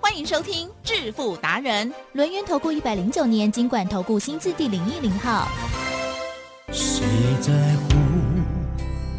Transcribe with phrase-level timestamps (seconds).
[0.00, 5.46] 欢迎收听致富达人，轮源投顾一百零九年金管投顾新字第零一零号。
[6.72, 7.04] 谁
[7.40, 7.90] 在乎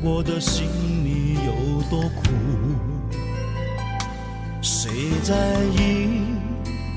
[0.04, 0.66] 我的心
[1.05, 1.52] 里有
[1.90, 2.23] 多苦？
[4.62, 5.35] 谁在
[5.76, 6.23] 意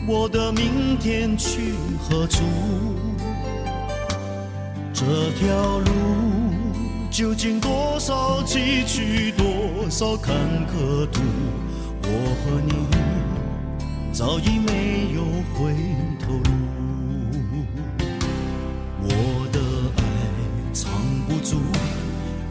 [0.08, 2.42] 我的明天去何处？
[4.94, 5.90] 这条路
[7.10, 10.34] 究竟多少崎岖，多少坎
[10.66, 11.20] 坷途？
[12.06, 12.10] 我
[12.44, 12.72] 和你
[14.14, 15.74] 早已没有回
[16.20, 16.50] 头路。
[19.02, 19.08] 我
[19.50, 19.58] 的
[19.96, 20.00] 爱
[20.72, 20.92] 藏
[21.26, 21.58] 不住，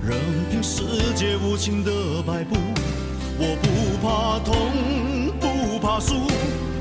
[0.05, 0.19] 任
[0.51, 0.83] 凭世
[1.15, 1.89] 界无情的
[2.23, 2.57] 摆布。
[3.39, 3.67] 我不
[4.05, 4.53] 怕痛，
[5.39, 6.27] 不怕输，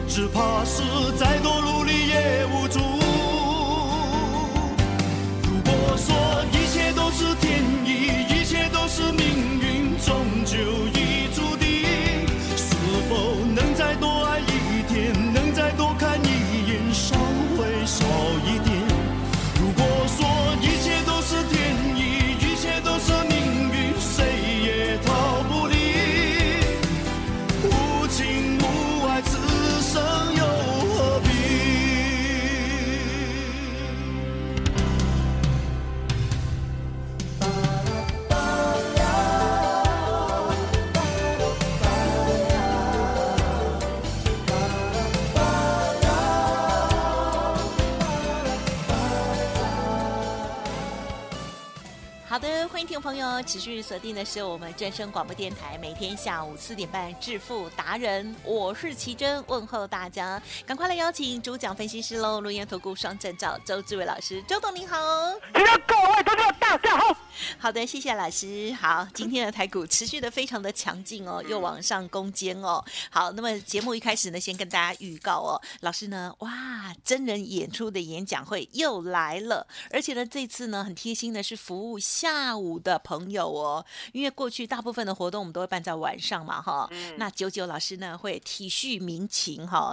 [0.09, 0.83] 只怕是
[1.17, 2.81] 再多努力也无助。
[5.45, 7.63] 如果说一切都是天
[53.13, 64.97] 朋友持续锁定的是我们正声广播电台，每天下午四点半致富达人，我是奇珍，问候大家，赶快来邀请主讲分析师喽，录音投顾双证照周志伟老师，周董您好。
[65.53, 67.15] 请各位投资者大家好。
[67.59, 68.73] 好的，谢谢老师。
[68.81, 72.83] 好，今天的台股持续的非常的强劲哦，又往上攻坚哦。
[73.11, 86.89] 好，那么节目一开始呢，先跟大家预告哦，老师呢，哇，真人演出的演讲会又来了，而且呢，这次呢很贴心的是服务下午的朋友哦，因为过去大部分的活动我们都会办在晚上嘛哈。
[87.17, 89.93] 那九九老师呢会体恤民情哈，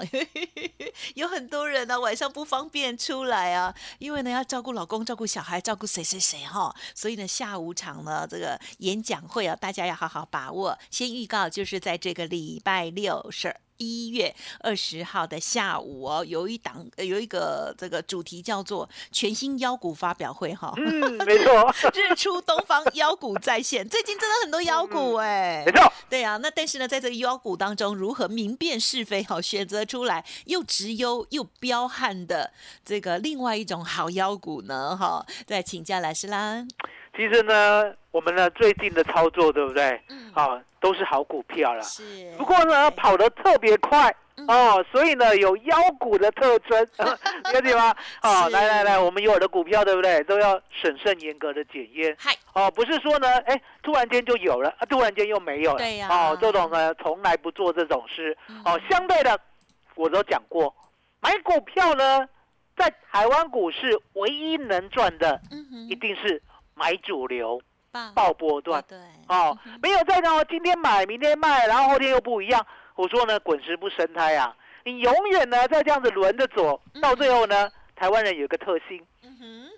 [1.15, 10.77] 有很多人呢晚上不方便出来啊，因为呢要照顾老公、照顾小孩、照顾谁谁谁哈，所以呢下午场呢这个演讲会啊，大家要好好把握。
[10.89, 13.55] 先预告就是在这个礼拜六是。
[13.79, 25.91] 一月二十号的下午哦，有一档呃有一个这个主题叫做全新妖股发表会哈，嗯，没错， 日出东方妖股再现，最近真的很多妖股哎、没错。
[26.09, 32.51] 对啊，那但是呢，在这个妖股当中，如何明辨是非哈， 选择出来又直优又彪悍的
[32.83, 34.95] 这个另外一种好妖股呢？
[34.97, 36.65] 哈，再请教老师啦。
[37.15, 40.01] 其实呢，我们呢最近的操作，对不对？
[40.09, 41.81] 嗯，啊，都是好股票了。
[41.83, 42.31] 是。
[42.37, 47.93] 不过呢，跑得特别快嗯哦，所以呢有妖股的特征， 了解吗？
[48.23, 52.15] 哦，是来来来，我们有的股票对不对，都要审慎严格的检验。
[52.17, 55.79] 嗨，哦，不是说呢，哎，突然间就有了，啊，突然间又没有了。
[55.79, 58.37] 对呀哦，周董呢从来不做这种事。
[58.47, 59.37] 嗯哦，相对的，
[59.95, 60.73] 我都讲过，
[61.19, 62.25] 买股票呢，
[62.77, 65.41] 在台湾股市唯一能赚的，
[65.89, 66.41] 一定是
[66.75, 67.67] 买主流、棒
[68.13, 68.83] 爆波段。
[68.87, 72.65] 对哦，没有在那今天买，明天卖，然后后天又不一样。
[72.95, 74.55] 我说呢，滚石不生胎啊！
[74.83, 79.01] 你永远呢在这样子轮着走，到最后呢，台湾人有一个特性，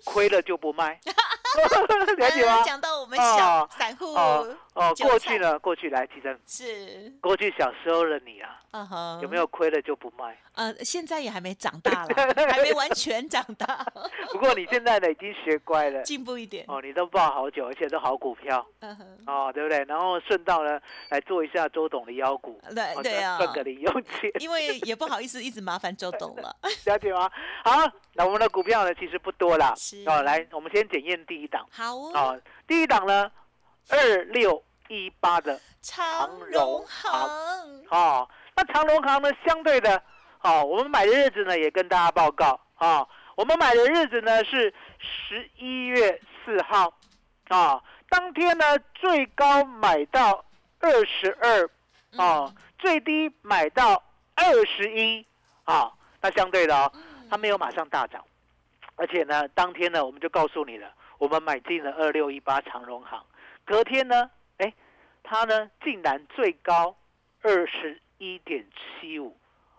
[0.04, 0.98] 亏了就不卖，
[2.18, 2.64] 了解吗呃？
[2.64, 10.36] 讲到我们小哦散户哦哦，过去呢，过去来，其实是，过去小时候的你啊，嗯哼，有没有亏了就不卖？
[10.54, 12.14] 呃，现在也还没长大了，
[12.50, 13.84] 还没完全长大，
[14.32, 16.64] 不过你现在呢已经学乖了，进步一点。
[16.68, 19.84] 哦，你都抱好久，而且都好股票嗯哼，哦，对不对？
[19.84, 20.80] 然后顺道呢
[21.10, 24.30] 来做一下周董的腰股，对哦对啊，赚个零用钱。
[24.40, 26.54] 因为也不好意思一直麻烦周董了。
[26.86, 27.30] 了解吗？
[27.64, 27.72] 好，
[28.14, 29.74] 那我们的股票呢，其实不多了。
[29.76, 30.02] 是。
[30.06, 31.66] 哦，来，我们先检验第一档。
[31.70, 33.30] 好哦，哦，第一档呢，
[33.88, 37.10] 二六一八的长荣荣行。
[37.10, 40.02] 行，哦，那长隆行呢，相对的，
[40.42, 42.58] 哦，我们买的日子呢，也跟大家报告。
[42.74, 46.92] 啊、哦，我们买的日子呢是十一月四号，
[47.46, 50.44] 啊、哦，当天呢最高买到
[50.80, 51.70] 二十二，
[52.16, 54.02] 哦，最低买到
[54.34, 55.24] 二十一，
[55.62, 56.92] 啊，那相对的哦，
[57.30, 58.24] 它没有马上大涨。
[59.02, 63.20] 而且呢，当天呢，我们就告诉你了，我们买进了二六一八长荣行，
[63.64, 64.72] 隔天呢，哎，
[65.24, 66.96] 它呢竟然最高
[67.40, 68.64] 二十一点
[69.00, 69.36] 七五，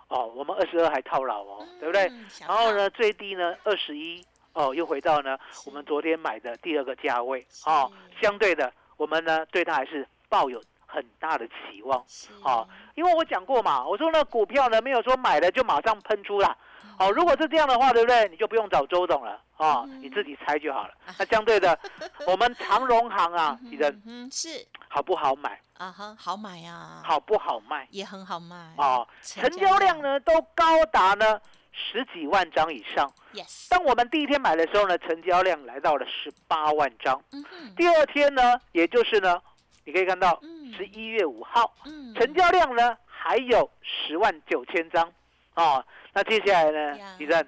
[0.09, 2.03] 哦，我们二十二还套牢哦，对不对？
[2.09, 2.27] 嗯？
[2.41, 4.21] 然后呢，最低呢二十一，
[4.51, 7.89] 哦，又回到呢我们昨天买的第二个价位，哦，
[8.21, 10.61] 相对的，我们呢对它还是抱有
[10.93, 12.03] 很大的期望。
[12.07, 16.55] 是好因为我讲过嘛，我说那股票呢没有说买了就马上喷出啦。
[16.95, 18.29] 好、如果是这样的话，对不对？
[18.29, 20.93] 你就不用找周董了啊、嗯你自己猜就好了。
[21.17, 21.77] 那相对的，
[22.27, 24.47] 我们长荣行啊，嗯其实嗯是
[24.89, 31.41] 好不好买，啊哈，好买呀，好不好卖也很好卖哦，成交量呢都高达呢
[31.71, 33.11] 十几万张以上。
[33.33, 37.19] ？Yes，当我们第一天买的时候呢，成交量来到了十八万张。
[37.75, 39.41] 第二天呢，也就是呢，
[39.85, 45.12] 你可以看到嗯十一月五号，嗯成交量呢还有十万九千张
[45.56, 45.83] 哦。
[46.13, 47.45] 那接下来呢呀，李正，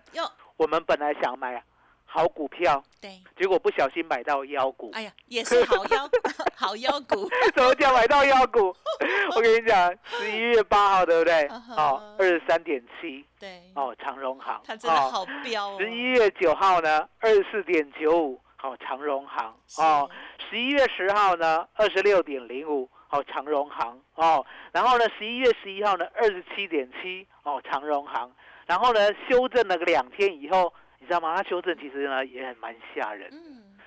[0.58, 1.62] 我们本来想买
[2.06, 4.90] 好股票，对，结果不小心买到妖股。
[4.94, 6.10] 哎呀，也是好腰
[6.56, 8.76] 好腰股，怎 么讲买到妖股？
[9.36, 11.48] 我跟你讲，十一月八号对不对？
[11.76, 14.62] 哦，二十三点七对，哦，长荣行。
[14.66, 20.10] 它真的好彪哦，十一月九号呢，二十四点九五，好长荣行哦。
[20.50, 24.46] 十一月十号呢，二十六点零五，哦长荣行哦。
[24.72, 28.32] 然后呢，十一月十一号呢，二十七点七，哦长荣行。
[28.66, 29.00] 然后呢，
[29.30, 31.36] 修正了个两天以后，你知道吗？
[31.36, 33.78] 它修正其实呢也很蛮吓人，嗯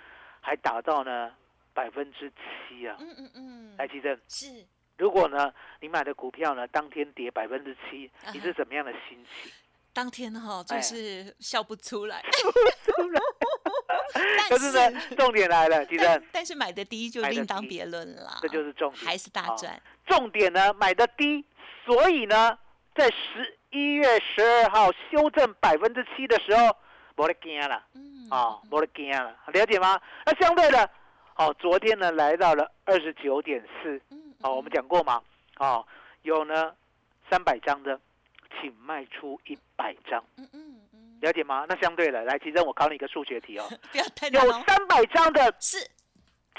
[0.40, 1.32] 还达到呢
[1.74, 2.96] 百分之七啊。
[3.00, 4.46] 嗯嗯嗯，来，奇正，是
[4.96, 9.52] 如果呢你买的股票呢当天跌百分之七你是怎么样的心情？
[9.92, 12.22] 当天哈就哎是笑不出来，
[14.48, 19.04] 可是呢，重点来了，奇正但，但是买的低就另当别论了，这就是重点。
[19.04, 19.56] 还是大好。
[19.56, 21.44] 赚，重点呢买的低，
[21.84, 22.58] 所以呢，
[22.94, 26.76] 在十一月十二号修正百分之七的时候，
[27.16, 27.82] 没得惊了。
[27.94, 29.98] 嗯啊，没得惊了，了解吗？
[30.26, 30.90] 那相对的，
[31.36, 35.22] 哦，昨天呢来到了二十九点四，嗯哦，我们讲过嘛，
[35.56, 35.86] 哦，
[36.22, 36.74] 有呢
[37.30, 37.98] 三百张的，
[38.60, 40.87] 请卖出一百张，嗯嗯嗯，
[41.20, 41.64] 了解吗？
[41.68, 45.78] 那相对的，来，其实我考你一个数学题哦， 不要太有难哦，三百张的，是。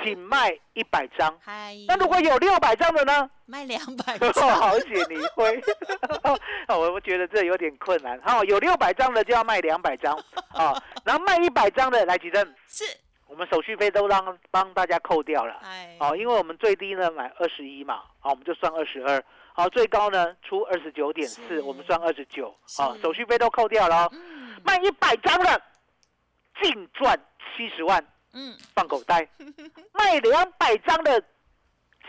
[0.01, 3.29] 请卖一百张，嗨，那如果有六百张的呢？
[3.45, 5.61] 卖两百 哦，张，好险你会，
[6.69, 8.17] 我我觉得这有点困难。
[8.21, 10.15] 好、有六百张的就要卖两百张，
[10.55, 10.71] 啊，
[11.03, 12.85] 然后卖一百张的来吉正，是，
[13.27, 15.59] 我们手续费都让帮大家扣掉了。
[15.63, 19.21] 哎，哦，因为我们最低呢买二十一嘛，好、我们就算二十二。
[19.51, 22.55] 好，最高呢出二十九点四，我们算二十九。
[22.77, 25.61] 好，手续费都扣掉了、哦，嗯卖一百张的，
[26.61, 28.03] 净赚七十万
[28.33, 29.23] 嗯，放口袋；
[29.93, 31.23] 卖两百张的，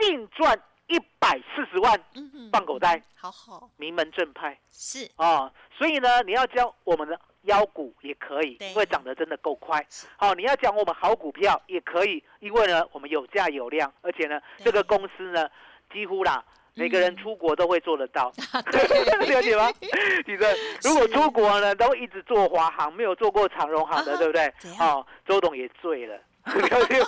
[0.00, 3.02] 净赚一百四十万嗯放口袋。
[3.14, 9.86] 好好名门正派是，哦，所以呢，你要教我们的妖股也可以，因为涨得真的够快。
[10.16, 15.48] 好、你要讲我们好股票也可以，因为呢，我们有价有量，而且呢，对这个公司呢，
[15.92, 16.42] 几乎啦。
[16.74, 17.16] 每个人嗯。
[17.16, 18.32] 出国都会做得到，
[18.70, 19.26] 对。
[19.26, 19.70] 了解吗？
[20.26, 24.46] 你的如果出国呢，都一直做华航，没有做过长荣航的，啊对不对？
[24.78, 26.14] 哦，周董也醉了，
[26.46, 27.06] 了解吗？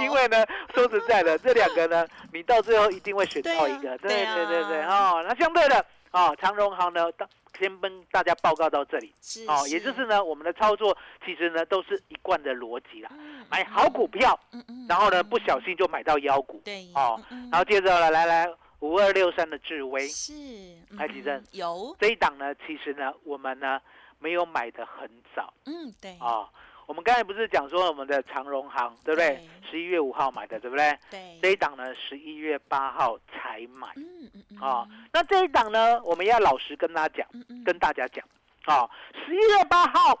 [0.00, 0.44] 因为呢，
[0.74, 4.34] 说实在的，这两个呢，你到最后一定会选到一个，对对啊。
[4.46, 7.28] 对对哦，那相对的，哦，长荣行呢，当
[7.58, 18.48] 先跟大家报告到这里，是，哦，也就是呢，我们的操作其实呢都是一贯的逻辑啦，嗯买好股，票，嗯嗯，然后呢嗯不小心就买到妖股，对，哦嗯，然后接着来，来来
[18.80, 20.08] 五二六三的智威。
[20.08, 20.32] 是，
[20.90, 23.80] 嗯台积电有，这一档呢，其实呢我们呢
[24.18, 25.52] 没有买的很早。
[25.66, 26.48] 嗯对，啊。
[26.86, 29.36] 我们刚才不是讲说我们的长荣行对不对？
[29.36, 29.48] 对？
[29.70, 30.98] 十一月五号买的对不对？
[31.10, 34.88] 对，这一档呢十一月八号才买嗯嗯嗯，啊。
[35.12, 38.24] 那这一档呢，我们要老实跟大家讲，嗯嗯，跟大家讲
[38.64, 40.18] 啊，十一月八号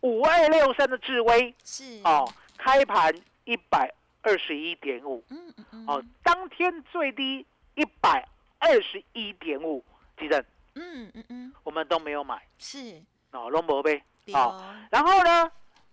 [0.00, 3.12] 五二六三的智威是，哦，开盘
[3.44, 3.92] 一百
[4.22, 8.26] 二十一点五嗯嗯嗯，哦，当天最低一百
[8.58, 9.84] 二十一点五，
[10.18, 10.40] 记得
[10.76, 12.40] 嗯嗯嗯，我们都没有买。
[12.58, 13.02] 是，
[13.32, 14.00] 哦，龙博呗。
[14.32, 15.50] 好哦，然后呢，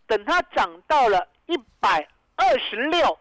[0.08, 3.18] 等它涨到了一百二十六，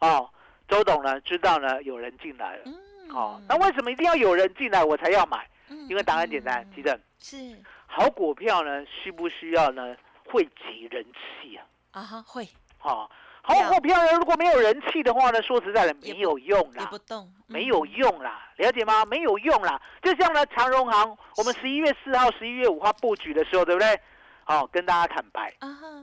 [0.00, 0.30] 哦，
[0.68, 5.38] 周董呢知道呢有人进来了，嗯，哦，那为什么一定要有人进来我才要买？
[5.70, 7.36] 嗯因为答案简单，记得是
[7.86, 11.64] 好股票呢需不需要呢汇集人气啊？
[11.92, 12.46] 啊哈，会
[12.82, 13.08] 哦，
[13.42, 16.98] 好股票呢如果没有人气的话呢，说实在的没有用啦也不。
[16.98, 19.04] 动，没有嗯用啦，了解吗？
[19.06, 19.80] 没有用啦。
[20.02, 23.98] 就像呢，长荣行，我们十一月四号、十一月五号布局的时候，对不对？
[24.46, 25.52] 哦，跟大家坦白，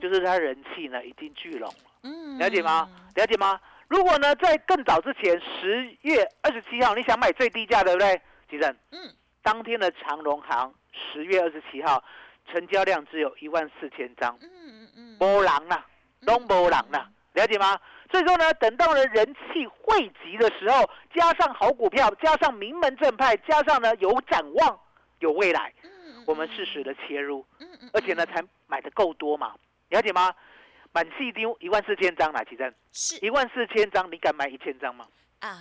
[0.01, 2.89] 就是它人气呢已经聚拢了，嗯，了解吗？
[3.15, 3.59] 了解吗？
[3.87, 8.21] 如果呢，在更早之前，十月二十七号，你想买最低价，对不对？
[8.49, 12.03] 吉正，嗯，当天的长荣行十月二十七号
[12.51, 15.85] 成交量只有一万四千张，嗯嗯嗯，波浪啦，
[16.21, 17.79] 拢波浪啦，了解吗？
[18.11, 24.79] 所以说呢，等到了人气汇集的时候，加上好股票，加上名门正派，加上呢有展望、
[25.19, 25.89] 有未来，嗯
[26.25, 29.53] 我们适时的切入，嗯嗯，而且呢才买的够多嘛，
[29.89, 30.33] 了解吗？
[30.93, 35.07] 满细丢一万四千张啦，奇珍，是一万四千张，你敢买一千张吗？
[35.39, 35.57] 啊，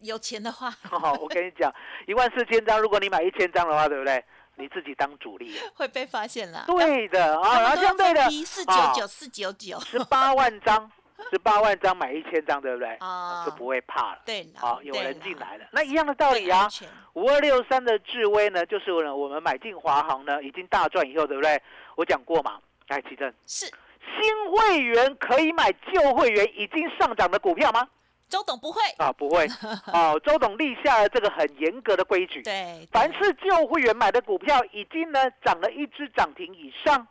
[0.00, 1.74] 有钱的话好，我跟你讲，
[2.06, 4.24] 一万四千张，如果你买一千张的话，对不对？
[4.56, 5.64] 你自己当主力啊。
[5.74, 6.64] 会被发现了。
[6.66, 10.88] 对的啊，然后相对的四九九四九九十八万张，
[11.30, 12.94] 十八万张买一千张，对不对？
[13.00, 14.18] 啊就不会怕了。
[14.24, 16.68] 对，好，有人进啦来了，那一样的道理啊
[17.14, 21.60] 五二六三的智威呢，就是呢我们买进华航呢，已经大赚以后，对不对？
[21.96, 27.88] 我讲过嘛，来奇正，是新会员可以买旧会员已经上涨的股票吗？
[28.28, 29.46] 周董不会，啊，不会。
[29.92, 37.06] 哦，周董立下了这个很严格的规矩，对，凡是旧会员买的股票已经呢涨了一只涨停以上，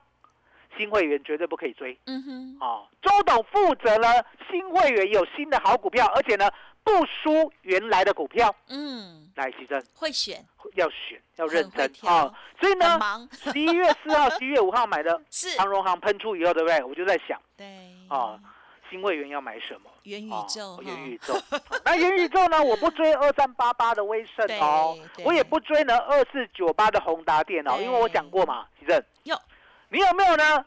[0.77, 1.97] 新会员绝对不可以追。
[2.05, 4.07] 嗯哼，哦，周董负责呢，
[4.49, 6.49] 新会员有新的好股票，而且呢
[6.83, 8.53] 不输原来的股票。
[8.67, 10.43] 嗯，来，徐正会选，
[10.75, 12.33] 要选，要认真挑哦。
[12.59, 12.99] 所以呢，
[13.31, 16.83] 十一月四号、 十一月五号买的是，长荣行喷出以后，对不对？
[16.83, 17.65] 我就在想，对，
[18.09, 18.39] 哦，
[18.89, 19.89] 新会员要买什么？
[20.03, 21.33] 元宇哦宙，哈元宇宙。
[21.85, 22.61] 那元宇宙呢？
[22.61, 29.03] 我不追二三八八的威盛哦 我也不追呢二四九八的宏达电哦，因为我讲过嘛，徐正，有
[29.93, 30.65] 你有没有呢？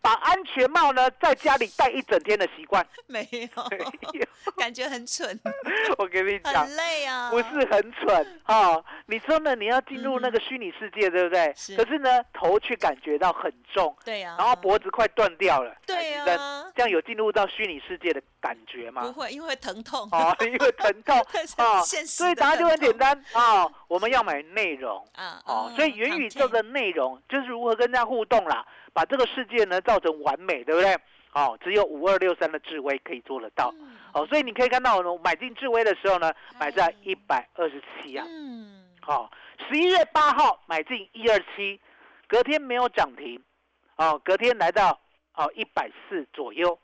[0.00, 2.86] 把安全帽呢在家里戴一整天的习惯？
[3.06, 3.62] 没有？
[4.56, 5.38] 感觉很蠢，
[5.98, 8.82] 我跟你讲很，累啊，不是很蠢哦。
[9.06, 9.54] 你说呢？
[9.54, 11.52] 你要进入那个虚拟世界，对不对？
[11.56, 15.74] 是可是呢，头却感觉到很重，对呀，然后脖子快断掉了。
[15.86, 19.02] 对哎啊这样有进入到虚拟世界的感觉吗？
[19.02, 21.18] 不会，因为疼痛，哦，因为疼痛
[21.58, 28.64] 哦，现实的所以答案就很简单哦，我们要买内容啊哦，所以元宇宙的内容就是如何跟大家互动啦，
[28.98, 30.92] 把这个世界呢造成完美，对不对？
[31.32, 33.72] 哦，只有五二六三的智威可以做得到。
[33.78, 38.26] 嗯哦，所以你可以看到我买进智威的时候呢，买在一百二十七啊。
[38.28, 39.30] 嗯，好，
[39.68, 41.80] 十一月八号买进一二七，
[42.26, 43.40] 隔天没有涨停，
[43.94, 44.98] 哦，隔天来到
[45.34, 46.76] 哦一百四左右，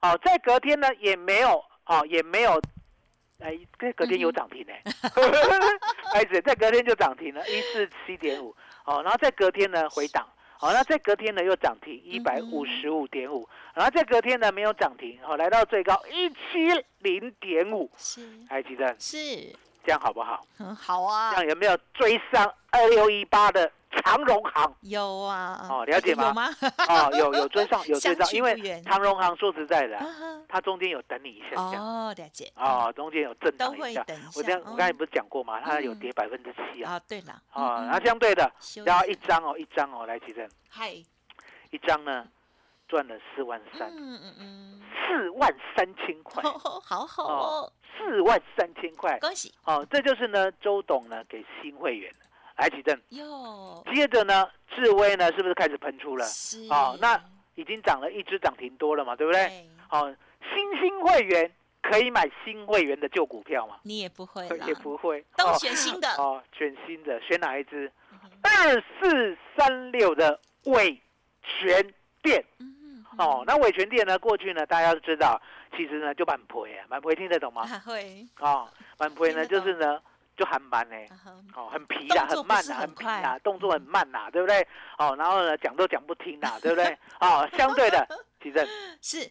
[0.00, 2.58] 哦，在隔天呢也没有哦也没有，
[3.40, 4.72] 哎，这隔天有涨停呢，
[6.14, 8.56] 孩子在隔天就涨停了，一四七点五，
[8.86, 10.26] 哦，然后在隔天呢回档。
[10.60, 18.28] 好，那在隔天呢又涨停一百五十五点五，然后在隔天呢没有涨停，好来到最高一七零点五，是。
[18.48, 19.16] 还，记得是，
[19.84, 20.44] 这样好不好？
[20.56, 21.30] 很好啊。
[21.30, 24.76] 这，样有没有追上二六一八的长荣行？
[24.82, 26.28] 有啊，哦了解吗？
[26.28, 26.48] 有吗？
[26.88, 29.98] 哦，有有追上，有追上，因为长荣行说实在的
[30.48, 34.04] 它中间有等你一下下，哦，了解，哦，中间有震荡一下。
[34.36, 35.60] 我这样我刚才不是讲过吗？
[35.64, 35.98] 它有嗯。
[35.98, 38.50] 跌百分之七啊，啊，对了，哦，嗯然后相对的，
[38.84, 40.90] 然后一张哦，一张哦，来，其实嗨，
[41.70, 42.26] 一张呢
[42.86, 49.52] 赚了四万三，嗯嗯嗯，四万三千块，哦好好哦，四万三千块，恭喜。
[49.64, 52.12] 哦，这就是呢周董呢给新会员。
[52.12, 52.26] 的，
[52.58, 53.00] 来，启正。
[53.10, 56.24] 哟，接着呢，智威呢是不是开始喷出了？
[56.26, 57.18] 是哦那
[57.54, 59.46] 已经涨了一只涨停多了嘛，对不对？
[59.48, 60.14] 对，哦，
[60.52, 61.50] 新兴会员
[61.82, 63.76] 可以买新会员的旧股票吗？
[63.84, 65.24] 你也不会啦，也不会。
[65.36, 68.30] 都哦选新的， 哦，选新的，选哪一只嗯哼？
[68.42, 71.00] 二四三六的伟
[71.42, 72.44] 全店。
[72.58, 74.18] 嗯，哦，那伟全店呢？
[74.18, 75.40] 过去呢，大家都知道，
[75.76, 77.64] 其实呢就蛮赔啊，蛮赔听得懂吗？
[77.64, 80.00] 还会，哦，蛮赔呢，就是呢
[80.38, 80.96] 就很慢呢。
[81.54, 84.66] 哦，很皮啦，很慢啦，很很皮啦，动作很慢啦，对不对？
[84.98, 86.96] 哦，然后呢，讲都讲不听啦， 对不对？
[87.20, 88.06] 哦，相对的，
[88.40, 88.66] 其实
[89.02, 89.30] 是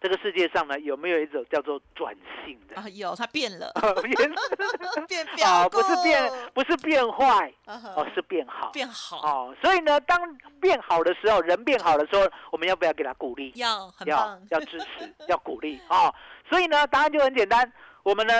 [0.00, 2.76] 这个世界上呢，有没有一种叫做转性的？
[2.76, 4.14] 啊，有它变了，变
[5.08, 5.26] 变
[5.70, 8.70] 不是变，不是变坏，啊哈哦，是变好。
[8.70, 10.20] 变好，哦，所以呢，当
[10.60, 13.50] 变好的时候，人变好的时候，我们要不要给他鼓励？
[13.56, 16.14] 要很要，要支持，要鼓励啊、哦！
[16.50, 18.34] 所以呢，答案就很简单，我们呢，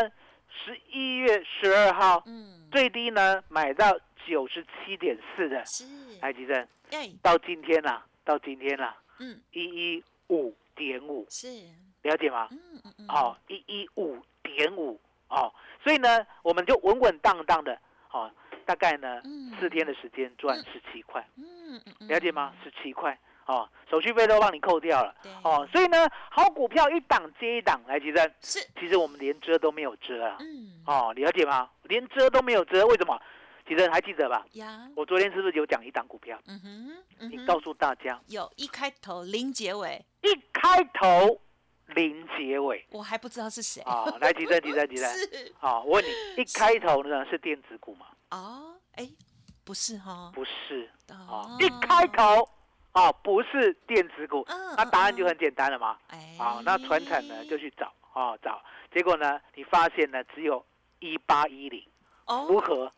[0.65, 5.85] 十一月十二号嗯，最低呢买到九十七点四的，是，
[6.21, 6.47] 台积
[7.23, 11.49] 到今天啦、到今天啦、嗯，一一五点五，是，
[12.03, 12.49] 了解吗？
[12.51, 15.01] 嗯嗯嗯，哦，一一五点五。
[15.29, 17.77] 哦，所以呢，我们就稳稳当当的
[18.13, 18.31] 哦，
[18.65, 19.53] 大概呢嗯。
[19.59, 22.55] 四天的时间赚十七块，嗯，了解吗？
[22.63, 31.71] 十七块哦，手续费都帮你扣掉了哦，所以呢，好股票一档接一档来提升，是，其实我们连遮都没有遮啊，嗯，哦，了解吗？
[31.83, 33.21] 连遮都没有遮，为什么？
[33.67, 34.45] 其实还记得吧？
[34.53, 36.39] 呀，我昨天是不是有讲一档股票？
[36.47, 36.89] 嗯哼，
[37.21, 41.41] 嗯哼你告诉大家，有一开头零结尾，一开头
[41.87, 45.09] 零结尾我还不知道是谁，啊、来，提升，提升，提升。
[45.17, 48.07] 是好，我问你，一开头呢是电子股吗？
[48.33, 49.09] 哦，哎，
[49.65, 52.47] 不是哈，不是啊哦，一开头
[52.95, 55.97] 啊不是电子股，嗯那答案嗯就很简单了嘛。
[56.09, 58.61] 哎，啊，那船产呢就去找啊找，
[58.95, 60.65] 结果呢你发现呢只有
[61.01, 61.83] 一八一零，
[62.27, 62.93] 如哦，何？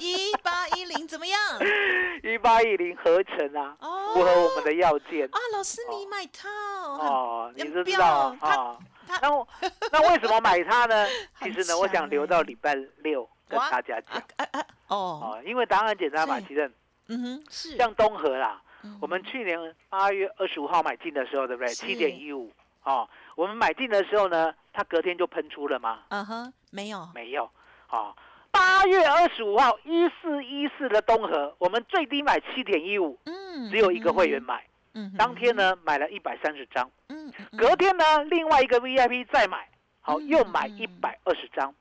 [0.00, 1.38] 一八一零怎么样？
[2.24, 6.48] 一八一零合成啊，哦，符合我们的要件啊，老师你买它
[6.82, 8.78] 哦，你很就知道标啊。
[9.22, 9.46] 那我
[9.92, 11.06] 那为什么买它呢？
[11.42, 14.96] 其实呢，我想留欸到礼拜六跟大家讲啊啊啊哦，
[15.38, 16.70] 哦，因为答案很简单嘛，其实
[17.08, 18.98] 嗯哼，是像东河啦，嗯。
[19.00, 19.58] 我们去年
[19.88, 21.72] 八月二十五号买进的时候，对不对？
[21.74, 22.50] 七点一五。
[22.82, 26.00] 哦，我们买进的时候呢，它隔天就喷出了吗？
[26.08, 27.50] 嗯哼，没有，没有，
[27.90, 28.14] 哦。
[28.50, 34.64] 八月二十五号一四一四的东河，我们最低买七点一五，嗯，只有一个会员买。
[34.94, 39.68] 嗯，当天呢买了一百三十张，嗯，隔天呢另外一个 VIP 再买，
[40.00, 41.72] 好嗯又买嗯一百二十张，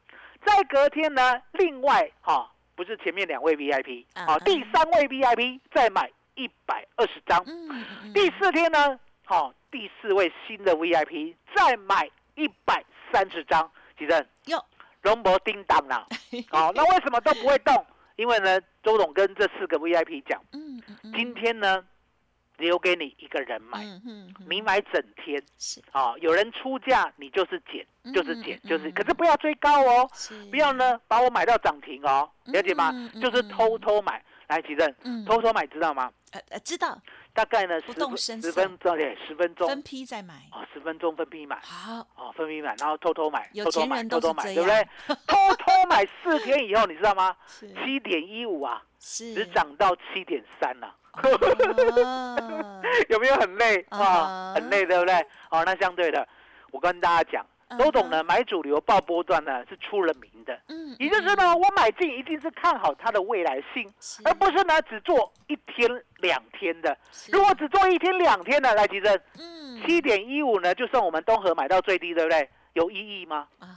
[0.45, 7.43] 再隔天呢另外哈不是前面两位 VIP，啊好第三位 VIP 再买一百二十张，
[8.13, 12.81] 第四天呢好第四位新的 VIP 再买一百
[13.11, 14.63] 三十张，几阵哟，
[15.01, 16.07] 龙博叮当啦，
[16.51, 17.85] 哦那为什么都不会动？
[18.15, 20.81] 因为呢周董跟这四个 VIP 讲，嗯
[21.13, 21.85] 今天呢
[22.57, 23.83] 留给你一个人买。
[23.83, 24.47] 嗯嗯嗯。
[24.49, 25.41] 你买整天。
[25.57, 25.81] 是。
[25.91, 28.91] 啊、有人出价你就是减，就是嗯减，嗯就是，嗯。
[28.93, 30.09] 可是不要追高哦，
[30.49, 32.91] 不要呢把我买到涨停哦，了解吗？
[33.21, 35.23] 就是嗯偷偷买，来吉正，嗯。
[35.25, 36.11] 偷偷买知道吗？
[36.31, 36.99] 呃呃知道。
[37.31, 38.47] 大概呢不十分动声色。
[38.49, 39.67] 十分钟对，十分钟。
[39.67, 41.57] 分批再买，哦，十分钟分批买。
[41.63, 44.87] 好，哦，分批买，然后偷偷买，偷偷买，偷偷买，对不对？
[45.25, 47.35] 偷偷买四天以后，你知道吗？
[47.47, 50.95] 七点一五啊，只涨到七点三了。
[51.13, 52.81] 哦。
[53.09, 53.85] 有没有很累？
[53.89, 54.53] 啊啊？
[54.55, 55.15] 很累，对不对？
[55.51, 56.27] 哦，那相对的，
[56.71, 57.45] 我跟大家讲，
[57.77, 63.87] 周董呢买主流报波段呢是出了名的，嗯，也就是呢，我买进一定是看好它的未来性，
[64.25, 66.97] 而不是呢只做一天两天的。
[67.31, 72.49] 如果只做一天两天的，来吉珍嗯七点一五呢，就算我们东河买到最低，对不对？
[72.73, 73.47] 有意义吗？
[73.59, 73.67] 啊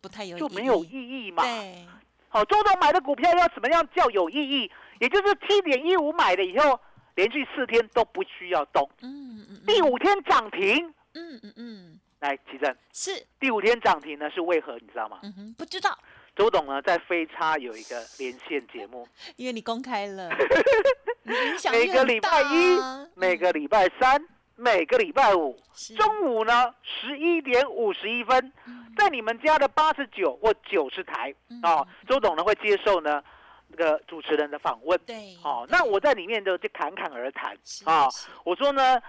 [0.00, 1.42] 不太有意就没有意义嘛。
[1.42, 1.86] 对，
[2.28, 4.70] 好，周董买的股票要怎么样叫有意义？
[5.00, 6.78] 也就是七点一五买了以后，
[7.16, 10.92] 连续四天都不需要动，嗯嗯嗯第五天涨停。
[11.14, 14.74] 嗯嗯嗯来，奇正，是第五天涨停呢是为何？
[14.78, 15.18] 你知道吗？
[15.24, 15.98] 嗯哼不知道，
[16.36, 19.06] 周董呢在飞叉有一个连线节目，
[19.36, 20.30] 因为你公开了，
[21.72, 25.60] 每个礼拜一啊、每个礼拜三、每个礼拜五
[25.96, 33.20] 中午呢十一点五十一分，嗯在你们家的八十九或九十台嗯哦，周董呢会接受呢
[33.66, 34.96] 那个主持人的访问。
[35.04, 39.00] 对哦，那我在里面就就侃侃而谈是啊、是我说呢，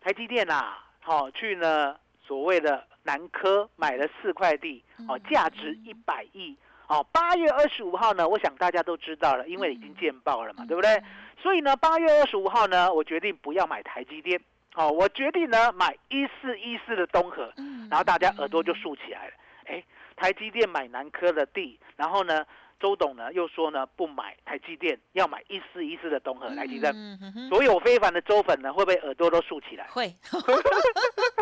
[0.00, 1.94] 台积电啊，好、去呢
[2.28, 6.54] 所谓的南科买了四块地，哦嗯，价值一百亿。
[6.88, 11.02] 哦，八月二十五号呢，我想大家都知道了，因为已经见报了嘛，对不对？
[11.42, 14.40] 所以呢，八月二十五号呢，我决定不要买台积电，
[14.74, 19.32] 哦，我决定呢买一四一四的东河，嗯然后大家耳朵就竖起来了。
[19.66, 19.84] 哎，
[20.16, 22.42] 台积电买南科的地，然后呢，
[22.80, 26.90] 周董呢又说呢不买台积电，要买一四一四的东河来提振。
[26.96, 29.86] 嗯哼哼所有非凡的周粉呢，会不会耳朵都竖起来？
[29.88, 30.40] 会，金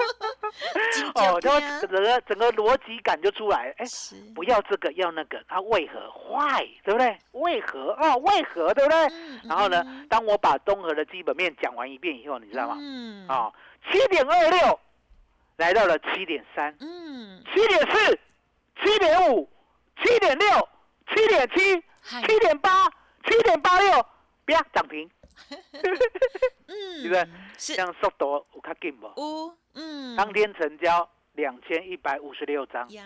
[1.14, 3.74] 哦，条然后整个整个逻辑感就出来了。
[3.78, 3.86] 哎，
[4.34, 7.18] 不要这个，要那个，啊，为何坏，对不对？
[7.32, 8.16] 为何啊？
[8.16, 8.98] 为何，对不对？
[9.06, 12.76] 嗯然后呢嗯，当我把东河的基本面讲完一遍以后，你知道吗？
[12.78, 13.52] 嗯啊，
[13.90, 14.80] 七点二六
[15.56, 18.18] 来到了七点三，嗯，七点四，
[18.82, 19.48] 七点五，
[20.02, 20.68] 七点六，
[21.14, 21.82] 七点七，
[22.26, 22.88] 七点八，
[23.24, 24.06] 七点八六，
[24.44, 25.08] 不要涨停，
[26.68, 27.28] 嗯，对不对？
[27.58, 27.74] 是。
[27.74, 29.06] 这样速度有较紧不？
[29.20, 33.04] 五嗯，当天成交两千一百五十六张，呀，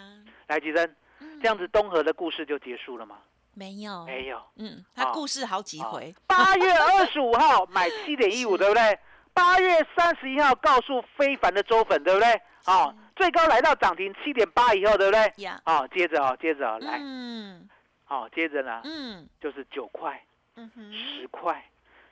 [0.48, 1.40] 来，吉珍，嗯。
[1.40, 3.18] 这样子东河的故事就结束了吗？
[3.54, 4.04] 没有。
[4.06, 4.40] 没有。
[4.56, 8.98] 嗯，他哦故事好几回，八月二十五号买七点一五， 对不对？
[9.32, 12.40] 八月三十一号告诉非凡的周粉，对不对？
[12.66, 15.32] 哦，最高来到涨停七点八以后，对不对？
[15.42, 17.68] 呀，哦，接着哦，接着哦，来，嗯。
[18.04, 19.28] 好，接着呢嗯。
[19.40, 20.20] 就是九块、
[20.56, 21.64] 嗯哼，十块、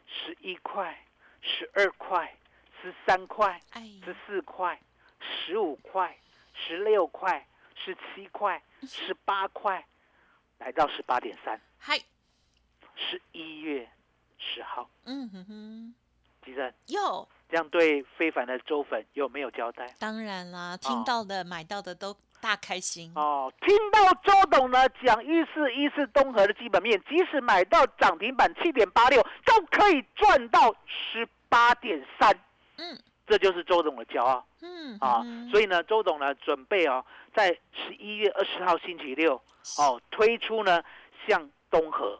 [0.09, 0.99] 十一块、
[1.41, 2.35] 十二块、
[2.83, 4.81] 十三块、哎，十四块、
[5.21, 6.17] 十五块、
[6.55, 9.87] 十六块、十七块、 十八块，
[10.59, 11.99] 来到十八点三，嗨，
[12.97, 13.89] 十一月
[14.39, 15.95] 十号，嗯哼哼，
[16.45, 16.73] 吉正。
[16.87, 19.95] 有，这样对非凡的周粉有没有交代？
[19.99, 32.35] 当然啦，听到的买到的都大开心，哦，听到周董呢讲一四一四东河的基本面，即使买到涨停板七点八六，都可以赚到十八点三。
[32.77, 32.99] 嗯。
[33.27, 34.43] 这就是周董的骄傲。
[34.63, 35.23] 嗯啊！
[35.23, 39.35] 以所以呢，周董呢准备哦，在十一月二十号星期六
[39.77, 40.83] 哦推出呢，
[41.27, 42.19] 像东河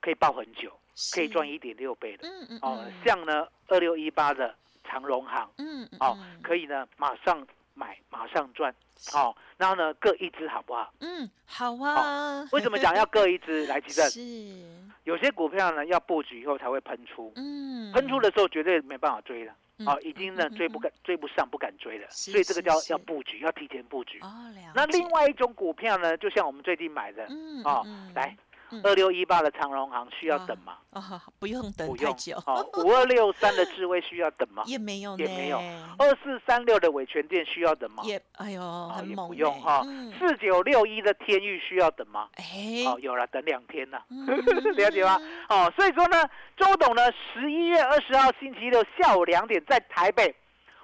[0.00, 0.76] 可以抱很久，
[1.14, 2.26] 可以赚一点六倍的。
[2.26, 4.52] 嗯嗯哦嗯，像呢二六一八的
[4.82, 7.46] 长荣行，嗯嗯哦嗯，可以呢马上
[7.78, 8.74] 买马上赚，
[9.14, 10.92] 哦，然后呢各一只好不好？
[11.00, 14.04] 嗯好啊，为什么讲要各一只来提振？
[14.10, 14.20] 是。
[15.04, 17.92] 有些股票呢要布局以后才会喷出，嗯。
[17.92, 19.52] 喷出的时候绝对没办法追了。
[19.80, 24.18] 嗯哦，已经呢追不敢追不上，不敢追了，所以这个叫要布局，要提前布局。
[24.22, 28.38] 哦了那另外一种股票呢，就像我们最近买的，嗯哦嗯，来嗯
[28.84, 30.78] 二六一八的长荣行需要等吗？
[30.90, 32.36] 哦不用等不用太久。
[32.46, 34.62] 哦，五二六三的智慧需要等吗？
[34.66, 35.58] 也没有，也没有
[35.98, 38.02] 二四三六的伟全店需要等吗？
[38.04, 40.12] 也哎呦很猛呢，不用哈嗯。
[40.18, 42.28] 四九六一的天域需要等吗？
[42.36, 42.44] 哎，
[42.86, 44.26] 哦，有了，等两天了，嗯
[44.76, 45.18] 了解吗？
[45.48, 50.34] 哦，所以说呢，周董呢，十一月二十号星期六下午两点在台北，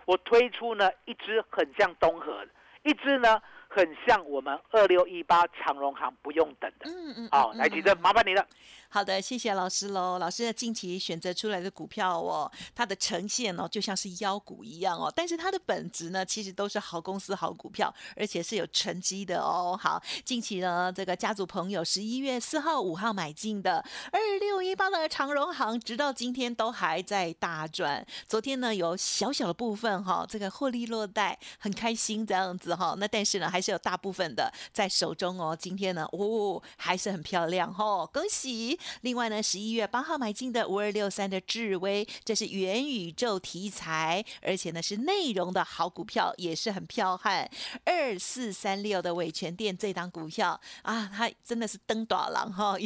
[0.05, 2.49] 我推出呢一支很像东河的，
[2.83, 3.41] 一支呢
[3.75, 6.89] 很像我们二六一八长荣行不用等的。
[6.89, 8.47] 嗯嗯，好、嗯来，吉正，麻烦你了。
[8.95, 10.21] 好的，谢谢老师喽。
[10.21, 19.77] 老师近期选择出来的股票哦，它的呈现哦，就像是妖股一样哦，但是它的本质呢，其实都是好公司、好股票，而且是有成绩的哦。
[19.83, 28.07] 好，近期呢，这个家族朋友十一月四号、五号买进的二六一八的长荣行，直到今天都还在大赚。
[28.29, 35.57] 昨天呢，有小小的部分哈、这个获利落袋，很开心这样子哈、那但是呢，还是有大部分的在手中哦。
[35.59, 38.79] 今天呢，哦，还是很漂亮哦，恭喜！
[39.03, 47.49] 另外呢，十一月八号买进的五二六三的智威，这是元宇宙题材，而且呢是内容的好股票，也是很彪悍。
[47.85, 52.77] 二四三六的伟全店这档股票啊，它真的是登短廊哈，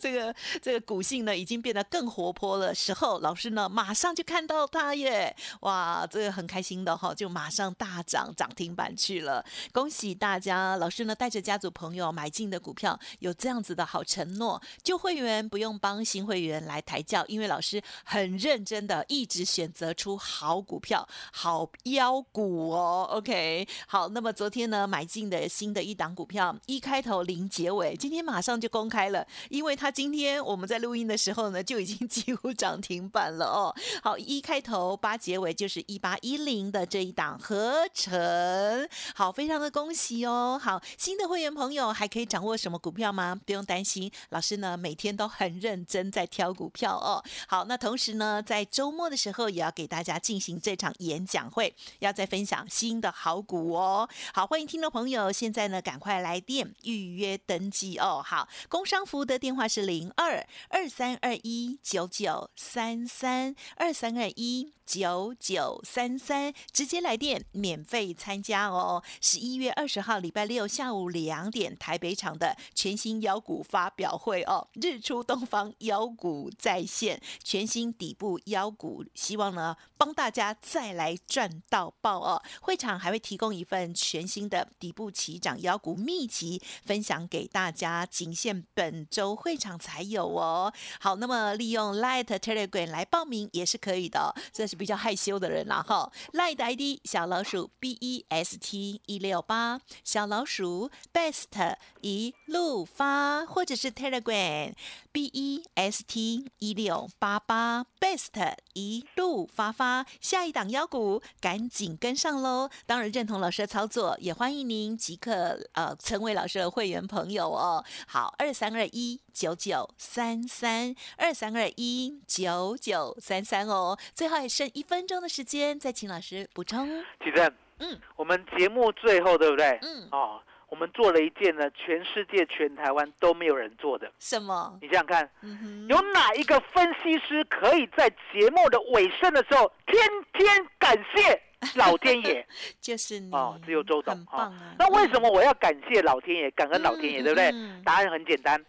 [0.00, 2.74] 这个这个股性呢已经变得更活泼了。
[2.74, 9.44] 时候老师呢马上就看到它耶，哇，这个很开心的哈，就马上大涨涨停板去了。
[9.72, 10.76] 恭喜大家！
[10.76, 23.08] 老师呢带着家族朋友买进的股票有这样子的好承诺，就会员不用帮新会员来抬轿，因为老师很认真的一直选择出好股票、好妖股哦。
[23.10, 33.74] OK，好，那么昨天呢买进的新的一档股票，一开头零结尾，今天马上就公开了，因为它今天我们在录音的时候呢就已经 几乎涨停板了哦。
[34.02, 40.60] 好，一开头八结尾就是一八一零的这一档合成，好，非常的恭喜哦。
[40.62, 43.38] 好，新的会员朋友还可以掌握什么股票吗？
[43.46, 47.22] 不用担心，老师呢每天都很认真在挑股票哦。
[47.46, 54.08] 好，那同时呢，在周末的时候也要给大家进行这场演讲会，要再分享新的好股哦。
[54.32, 58.22] 好，欢迎听众朋友现在呢赶快来电预约登记哦。
[58.24, 64.72] 好，工商服务的电话是零二二三二一九九三三二三二一。
[64.86, 69.02] 九九三三，直接来电免费参加哦！
[69.18, 82.42] 十一月二十号礼拜六下午两点，台北场的全新妖股发表会哦，日出东方妖股再现，全新底部妖股，希望呢帮大家再来赚到爆哦！
[82.60, 90.72] 会场还会提供一份全新的底部起涨妖股秘籍，分享给大家，仅限本周会场才有哦。
[91.00, 96.10] 好，那么利用 Light Telegram 来报名也是可以的、哦，这是比较害羞的人啦哈。
[96.32, 104.72] Light ID 小老鼠 B E S T 一六八，小老鼠 Best 一路发，或者是 Telegram
[105.14, 108.32] B E S T 一六八八 Best
[108.72, 112.68] 一路发发，下一档妖股赶紧跟上喽！
[112.84, 117.84] 当然认同老师的操作，也欢迎您即刻呃成为老师的会员朋友哦。
[118.08, 126.88] 好，二三二一九九三三二三二一九九三三哦，最后还剩一分钟的时间，再请老师补充。
[127.22, 129.78] 吉正，嗯，我们节目最后对不对？
[129.82, 130.42] 嗯哦，
[130.74, 134.10] 我们做了一件呢，全世界、全台湾都没有人做的。
[134.18, 134.76] 什么？
[134.82, 141.40] 你想想看，嗯，有哪一个分析师可以在节目的尾声的时候，天天感谢
[141.78, 142.44] 老天爷？
[142.80, 144.52] 就是你哦，只有周董啊。
[144.76, 147.52] 那为什么我要感谢老天爷，感恩老天爷，嗯对不对？
[147.84, 148.60] 答案很简单，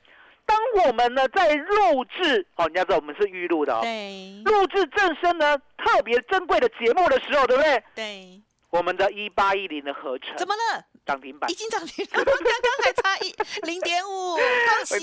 [0.45, 7.83] 当我们呢在录制，哦，你要知道我们是预录的哦，对录制正声呢特别珍贵的节目的时候，对不对？
[7.95, 10.85] 对，我们的一八一零的合成怎么了？
[11.05, 14.99] 涨停板已，经涨停了， 刚刚还差一零点五，恭喜！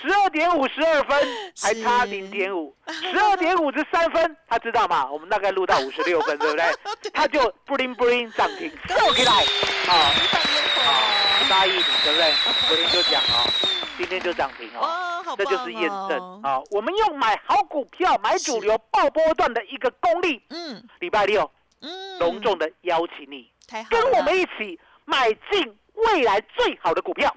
[0.00, 1.28] 十二点五十二分，
[1.60, 5.10] 还差零点五，十二点五十三分，他知道吗？
[5.10, 6.64] 我们大概录到五十六分， 对不对？
[7.12, 12.32] 他就 bling bling 涨停，跳起来，啊一放烟火啊，一八一零，对不对？
[12.68, 13.50] 昨天就讲哦，
[13.98, 15.10] 今天就涨停哦。
[15.36, 16.40] 这就是验证哦。
[16.44, 16.62] 啊！
[16.70, 23.50] 我们用买好股票、买主流爆波段的一个功力，嗯礼拜六嗯，隆重的邀请你
[23.90, 27.34] 跟我们一起买进未来最好的股票。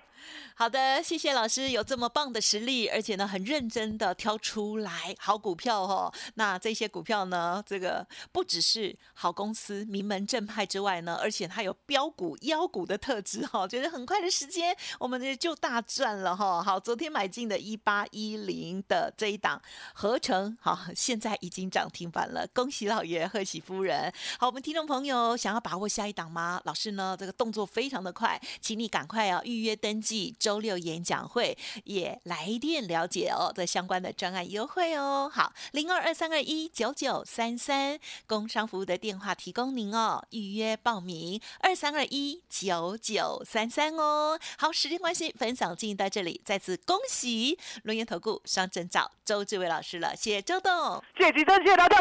[0.60, 6.12] 好的，谢谢老师有这么棒的实力，而且呢很认真的挑出来好股票哦。
[6.34, 13.67] 那这些股票呢，这个不只是好公司、名门正派之外呢，而且它有标股、妖股的特质哈。
[13.67, 16.63] 觉得很快的时间，我们就大赚了哈。
[16.63, 19.62] 好，昨天买进的一八一零的这一档
[19.93, 24.12] 合成，好，现在已经涨停板了，恭喜老爷，贺喜夫人。
[24.39, 26.60] 好，我们听众朋友想要把握下一档吗？
[26.65, 35.29] 老师呢，这个动作非常的快，请你赶快啊预约登记周六演讲会，也来电了解哦这相关的专案优惠哦。
[35.29, 44.39] 好，零二二三二一九九三三，工商服务的电话提供您哦，预约报名二三二一九九三三哦。
[44.57, 51.03] 好，时间关系，分享进行到这里，再次恭喜龙岩投顾双证照周志伟老师了，谢谢周董。
[51.17, 51.97] 谢谢吉珍，谢谢大家，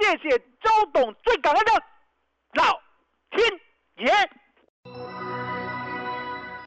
[0.00, 1.72] 谢谢周董，最感恩的
[2.54, 2.80] 老
[3.30, 3.48] 天
[4.04, 5.27] 爷。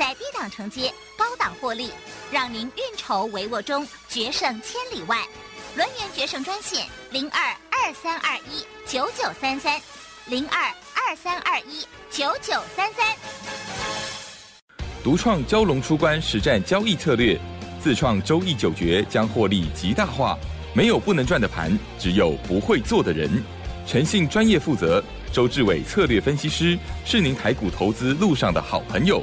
[0.00, 1.90] 在低档承接，高档获利，
[2.32, 5.22] 让您运筹帷幄中决胜千里外。
[5.76, 9.78] 轮源决胜专线零二二三二一九九三三
[10.28, 13.14] 零二二三二一九九三三。
[15.04, 17.38] 独创蛟龙出关实战交易策略，
[17.78, 20.34] 自创周易九诀将获利极大化。
[20.72, 23.30] 没有不能赚的盘，只有不会做的人。
[23.86, 29.22] 诚信、专业、负责，周志伟策略分析师是您台股投资路上的好朋友。